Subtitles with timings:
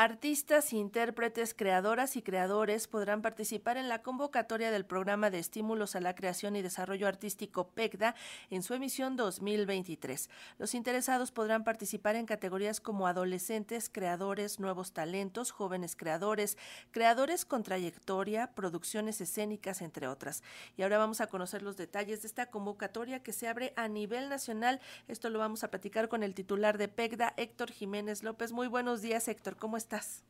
[0.00, 6.00] Artistas, intérpretes, creadoras y creadores podrán participar en la convocatoria del Programa de Estímulos a
[6.00, 8.14] la Creación y Desarrollo Artístico PECDA
[8.48, 10.30] en su emisión 2023.
[10.56, 16.58] Los interesados podrán participar en categorías como adolescentes, creadores, nuevos talentos, jóvenes creadores,
[16.92, 20.44] creadores con trayectoria, producciones escénicas, entre otras.
[20.76, 24.28] Y ahora vamos a conocer los detalles de esta convocatoria que se abre a nivel
[24.28, 24.80] nacional.
[25.08, 28.52] Esto lo vamos a platicar con el titular de PECDA, Héctor Jiménez López.
[28.52, 29.56] Muy buenos días, Héctor.
[29.56, 29.87] ¿Cómo?
[29.88, 30.22] Estás?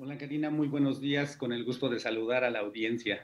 [0.00, 3.20] Hola Karina, muy buenos días, con el gusto de saludar a la audiencia.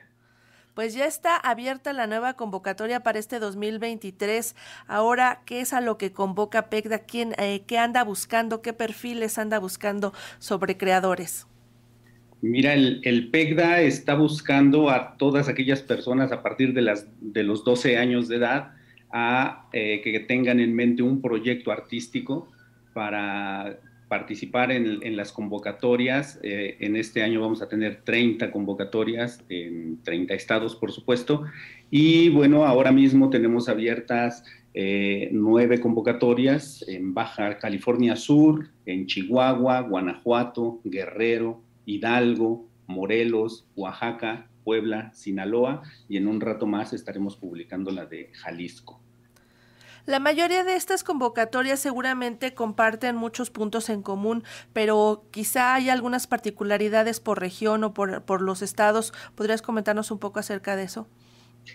[0.74, 4.54] Pues ya está abierta la nueva convocatoria para este 2023.
[4.86, 6.98] Ahora, ¿qué es a lo que convoca PECDA?
[7.06, 8.60] ¿Quién, eh, ¿Qué anda buscando?
[8.60, 11.46] ¿Qué perfiles anda buscando sobre creadores?
[12.42, 17.44] Mira, el, el, PECDA está buscando a todas aquellas personas a partir de, las, de
[17.44, 18.74] los 12 años de edad
[19.10, 22.46] a eh, que tengan en mente un proyecto artístico
[22.92, 26.38] para participar en, las convocatorias.
[26.42, 31.44] Eh, en este año vamos a tener 30 convocatorias en 30 estados, por supuesto.
[31.90, 39.80] Y bueno, ahora mismo tenemos abiertas eh, nueve convocatorias en Baja California Sur, en Chihuahua,
[39.80, 48.04] Guanajuato, Guerrero, Hidalgo, Morelos, Oaxaca, Puebla, Sinaloa y en un rato más estaremos publicando la
[48.04, 49.00] de Jalisco.
[50.06, 56.28] La mayoría de estas convocatorias seguramente comparten muchos puntos en común, pero quizá hay algunas
[56.28, 59.12] particularidades por región o por, los estados.
[59.34, 61.08] ¿Podrías comentarnos un poco acerca de eso?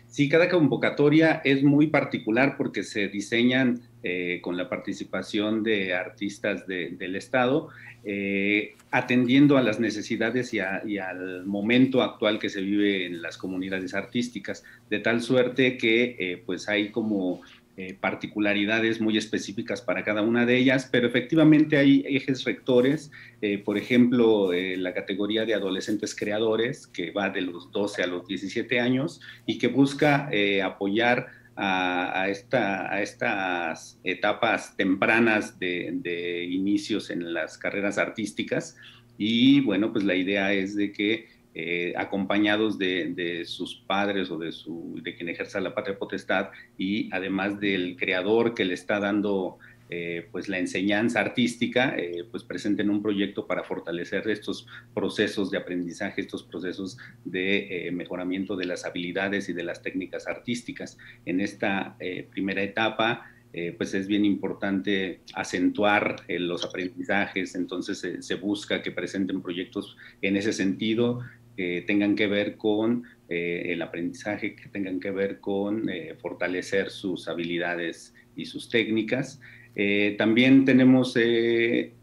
[0.07, 6.65] Sí, cada convocatoria es muy particular porque se diseñan eh, con la participación de artistas
[6.65, 7.67] del Estado,
[8.05, 13.93] eh, atendiendo a las necesidades y, al momento actual que se vive en las comunidades
[13.93, 17.41] artísticas, de tal suerte que eh, pues hay como
[17.77, 23.59] eh, particularidades muy específicas para cada una de ellas, pero efectivamente hay ejes rectores, eh,
[23.59, 28.27] por ejemplo, eh, la categoría de adolescentes creadores, que va de los 12 a los
[28.27, 30.29] 17 años y que busca
[30.63, 38.75] apoyar a, esta, a, estas etapas tempranas de, de inicios en las carreras artísticas.
[39.17, 44.53] Y bueno, pues la idea es de que eh, acompañados de, sus padres o de,
[44.53, 46.47] su, de quien ejerza la patria potestad
[46.77, 49.57] y además del creador que le está dando
[49.89, 55.57] eh, pues la enseñanza artística, eh, pues presenten un proyecto para fortalecer estos procesos de
[55.57, 60.97] aprendizaje, estos procesos de mejoramiento de las habilidades y de las técnicas artísticas.
[61.25, 61.97] En esta
[62.31, 63.29] primera etapa,
[63.77, 70.53] pues es bien importante acentuar los aprendizajes, entonces se busca que presenten proyectos en ese
[70.53, 71.19] sentido,
[71.61, 76.89] que tengan que ver con eh, el aprendizaje, que tengan que ver con eh, fortalecer
[76.89, 79.39] sus habilidades y sus técnicas.
[79.75, 81.93] Eh, también tenemos el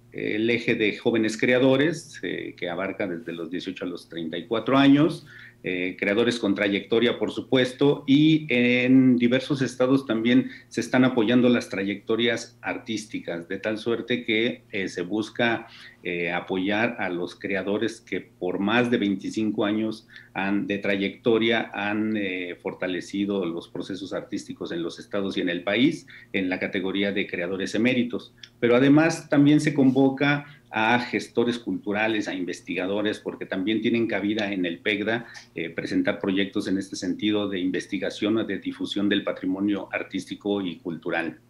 [0.49, 5.27] eje de jóvenes creadores, que abarca desde los 18 a los 34 años.
[5.65, 11.69] Eh, creadores con trayectoria, por supuesto, y en diversos estados también se están apoyando las
[11.69, 15.67] trayectorias artísticas, de tal suerte que eh, se busca
[16.05, 22.17] eh, apoyar a los creadores que por más de 25 años han, de trayectoria han
[22.63, 27.27] fortalecido los procesos artísticos en los estados y en el país en la categoría de
[27.27, 28.33] creadores eméritos.
[28.61, 34.67] Pero además también se convoca a gestores culturales, a investigadores, porque también tienen cabida en
[34.67, 39.89] el PEGDA eh, presentar proyectos en este sentido de investigación o de difusión del patrimonio
[39.93, 41.41] artístico y cultural.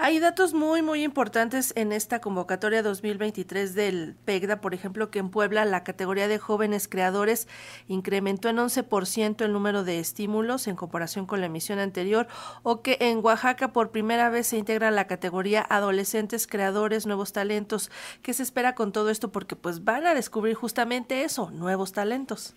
[0.00, 5.28] Hay datos muy, muy importantes en esta convocatoria 2023 del PEGDA, por ejemplo, que en
[5.28, 7.48] Puebla la categoría de jóvenes creadores
[7.88, 12.28] incrementó en 11% el número de estímulos en comparación con la emisión anterior,
[12.62, 17.90] o que en Oaxaca por primera vez se integra la categoría adolescentes creadores, nuevos talentos.
[18.22, 19.32] ¿Qué se espera con todo esto?
[19.32, 22.54] Porque pues van a descubrir justamente eso, nuevos talentos.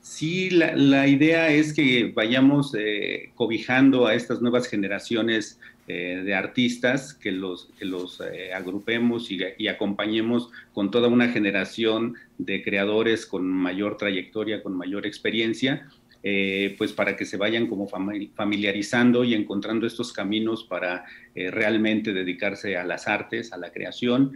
[0.00, 5.60] Sí, la, idea es que vayamos eh, cobijando a estas nuevas generaciones
[5.90, 12.62] eh, de artistas, que los, los eh, agrupemos y, acompañemos con toda una generación de
[12.62, 15.88] creadores con mayor trayectoria, con mayor experiencia,
[16.22, 22.76] eh, pues para que se vayan como familiarizando y encontrando estos caminos para realmente dedicarse
[22.76, 24.32] a las artes, a la creación.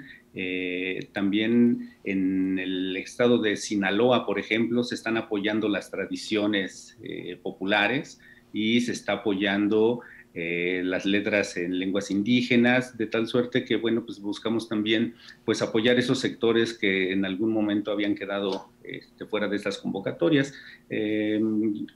[1.12, 6.96] también en el estado de Sinaloa, por ejemplo, se están apoyando las tradiciones
[7.42, 8.20] populares
[8.54, 10.00] y se está apoyando
[10.34, 15.14] eh, las letras en lenguas indígenas, de tal suerte que, bueno, pues buscamos también
[15.44, 20.54] pues apoyar esos sectores que en algún momento habían quedado este, fuera de estas convocatorias.
[20.88, 21.86] Em,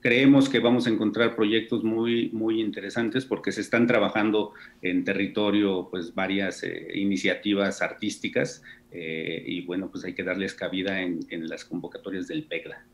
[0.00, 4.52] creemos que vamos a encontrar proyectos muy, muy interesantes porque se están trabajando
[4.82, 11.00] en territorio pues varias eh, iniciativas artísticas eh, y bueno, pues hay que darles cabida
[11.00, 12.84] en, las convocatorias del PEGLA.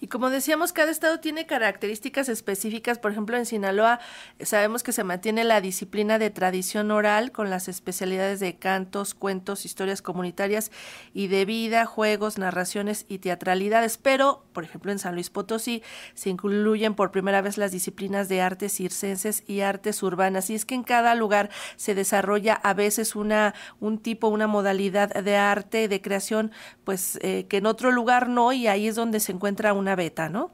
[0.00, 2.98] Y como decíamos, cada estado tiene características específicas.
[2.98, 4.00] Por ejemplo, en Sinaloa
[4.40, 9.64] sabemos que se mantiene la disciplina de tradición oral con las especialidades de cantos, cuentos,
[9.64, 10.70] historias comunitarias
[11.14, 13.98] y de vida, juegos, narraciones y teatralidades.
[13.98, 15.82] Pero, por ejemplo, en San Luis Potosí
[16.14, 20.50] se incluyen por primera vez las disciplinas de artes circenses y artes urbanas.
[20.50, 25.12] Y es que en cada lugar se desarrolla a veces una, un tipo, una modalidad
[25.22, 26.50] de arte, de creación,
[26.84, 30.28] pues eh, que en otro lugar no, y ahí es donde se encuentra una beta,
[30.28, 30.52] ¿no?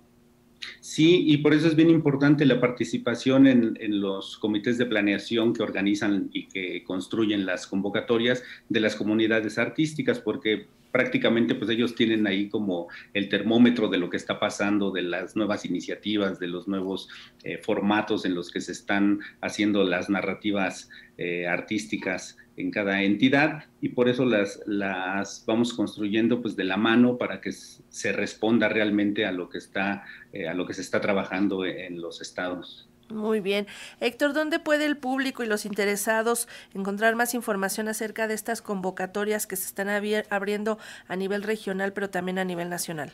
[0.80, 5.62] Sí, y por eso es bien importante la participación en, los comités de planeación que
[5.62, 12.24] organizan y que construyen las convocatorias de las comunidades artísticas, porque prácticamente pues ellos tienen
[12.24, 16.68] ahí como el termómetro de lo que está pasando, de las nuevas iniciativas, de los
[16.68, 17.08] nuevos
[17.42, 20.88] eh, formatos en los que se están haciendo las narrativas
[21.18, 26.76] eh, artísticas en cada entidad y por eso las, las vamos construyendo pues de la
[26.76, 30.82] mano para que se responda realmente a lo que está eh, a lo que se
[30.82, 32.88] está trabajando en los estados.
[33.10, 33.66] Muy bien.
[34.00, 39.46] Héctor, ¿dónde puede el público y los interesados encontrar más información acerca de estas convocatorias
[39.46, 43.12] que se están abriendo a nivel regional, pero también a nivel nacional?